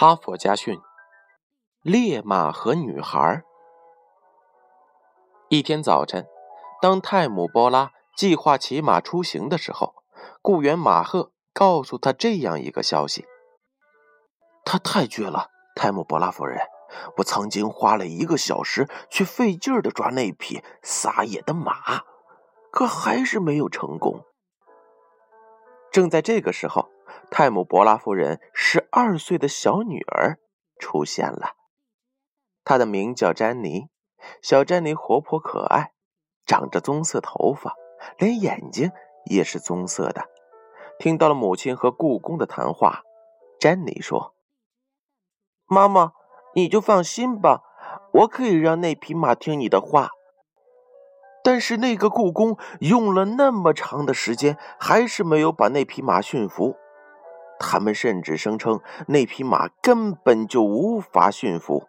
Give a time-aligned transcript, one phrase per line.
[0.00, 0.80] 哈佛家训：
[1.82, 3.42] 烈马和女孩。
[5.50, 6.26] 一天早晨，
[6.80, 9.92] 当泰姆·波拉计划骑马出行的时候，
[10.40, 13.26] 雇员马赫告诉他这样一个消息：
[14.64, 16.58] 他太倔了，泰姆·波拉夫人。
[17.18, 22.04] 我曾经花了一个小时去费劲儿的抓那匹撒野的马，
[22.72, 24.24] 可还是没有成功。
[25.90, 26.90] 正在这个时候。
[27.32, 30.40] 泰姆·伯拉夫人十二岁的小女儿
[30.80, 31.54] 出现了，
[32.64, 33.88] 她的名叫詹妮。
[34.42, 35.92] 小詹妮活泼可爱，
[36.44, 37.76] 长着棕色头发，
[38.18, 38.90] 连眼睛
[39.26, 40.28] 也是棕色的。
[40.98, 43.02] 听到了母亲和故宫的谈话，
[43.60, 44.34] 詹妮说
[45.66, 46.12] ：“妈妈，
[46.54, 47.62] 你就放心吧，
[48.12, 50.10] 我可以让那匹马听你的话。”
[51.42, 56.76] 但是那个故宫用了那么长的时间，还是没有把那匹马驯服。
[57.58, 61.86] 他们甚至声称那匹马根本就无法驯服。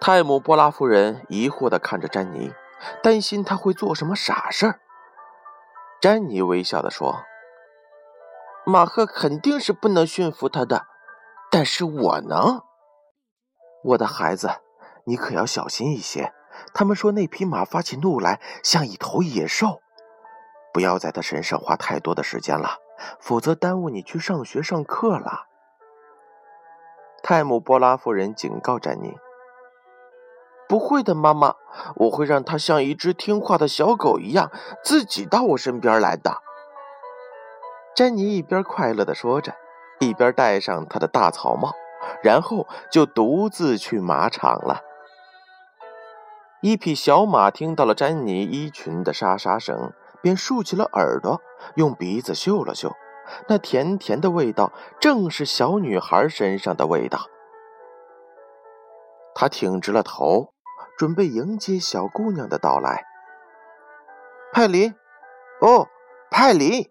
[0.00, 2.52] 泰姆·波拉夫人疑惑地看着詹妮，
[3.02, 4.80] 担心他会做什么傻事儿。
[6.00, 7.22] 詹妮微笑地说
[8.66, 10.86] ：“马赫肯定是不能驯服他的，
[11.50, 12.60] 但是我能。
[13.84, 14.50] 我的孩子，
[15.04, 16.34] 你可要小心一些。
[16.72, 19.80] 他们说那匹马发起怒来像一头野兽，
[20.72, 22.78] 不要在他身上花太多的时间了。”
[23.18, 25.46] 否则耽误你去上学上课了。
[27.24, 29.16] 泰姆·波拉夫人警告詹妮
[30.68, 31.56] ：“不会的，妈妈，
[31.96, 34.52] 我会让它像一只听话的小狗一样，
[34.84, 36.38] 自己到我身边来的。”
[37.96, 39.54] 詹妮一边快乐地说着，
[39.98, 41.72] 一边戴上她的大草帽，
[42.22, 44.82] 然后就独自去马场了。
[46.64, 49.92] 一匹小马听到了詹妮衣裙的沙沙声。
[50.22, 51.42] 便竖起了耳朵，
[51.74, 52.90] 用鼻子嗅了嗅，
[53.46, 57.26] 那甜甜的味道正是小女孩身上的味道。
[59.34, 60.54] 他挺直了头，
[60.96, 63.04] 准备迎接小姑娘的到来。
[64.50, 64.94] 派林，
[65.60, 65.88] 哦，
[66.30, 66.88] 派林！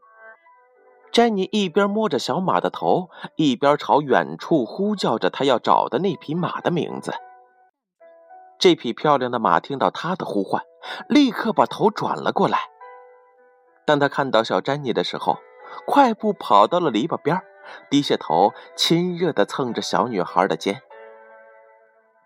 [1.11, 7.13] 詹妮一边摸着小马的头，一边朝远处呼叫着她要找的那匹马的名字。
[8.63, 10.63] 这匹漂亮的马听到他的呼唤，
[11.09, 12.59] 立刻把头转了过来。
[13.85, 15.38] 当他看到小詹妮的时候，
[15.85, 17.41] 快步跑到了篱笆边，
[17.90, 20.81] 低下头，亲热地蹭着小女孩的肩。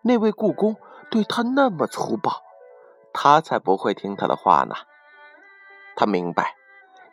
[0.03, 0.75] 那位故宫
[1.09, 2.43] 对他那么粗暴，
[3.11, 4.75] 他才不会听他的话呢。
[5.95, 6.53] 他明白，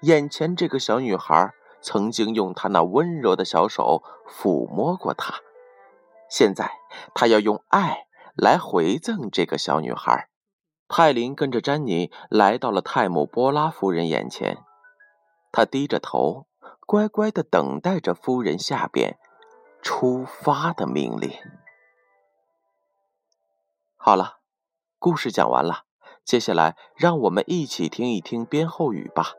[0.02, 5.36] 眼前这个小女孩曾经用她那温柔的小手抚摸过他，
[6.28, 6.70] 现在
[7.14, 8.03] 他要用爱
[8.34, 10.28] 来回赠这个小女孩。
[10.88, 14.58] 泰林跟着詹妮来到了泰姆·波拉夫人眼前，
[15.50, 16.46] 他低着头，
[16.86, 19.18] 乖乖的等待着夫人下边
[19.80, 21.30] 出发的命令。
[23.96, 24.40] 好了，
[24.98, 25.84] 故事讲完了，
[26.24, 29.32] 接下来让我们一起听一听编后语吧。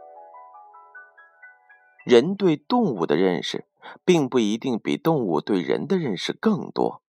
[2.03, 3.67] 人对动物的认识，
[4.03, 7.03] 并不一定比动物对人的认识更多。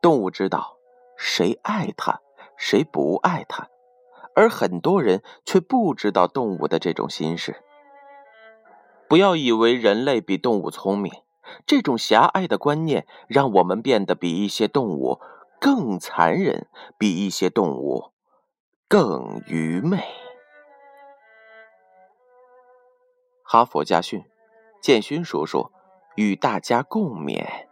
[0.00, 0.75] 动物知道
[1.16, 2.20] 谁爱它。
[2.58, 3.68] 谁不爱它，
[4.34, 7.62] 而很多人却不知道动物的这种心事。
[9.10, 11.12] 不要以为人类比动物聪明，
[11.66, 15.20] 这种狭隘的观念让我们变得比一些动物
[15.60, 16.66] 更残忍，
[16.96, 18.12] 比一些动物
[18.88, 20.02] 更愚昧。
[23.42, 24.24] 哈佛家训，
[24.80, 25.70] 建勋叔叔
[26.14, 27.65] 与大家共勉。